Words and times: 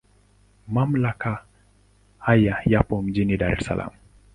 Mamlaka 0.67 1.45
haya 2.19 2.61
yapo 2.65 3.01
mjini 3.01 3.37
Dar 3.37 3.53
es 3.53 3.65
Salaam. 3.65 3.93